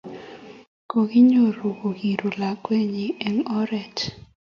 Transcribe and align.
kokinyoru 0.91 1.69
kokiru 1.79 2.27
lakwani 2.39 3.05
eng' 3.27 3.45
oret. 3.59 3.97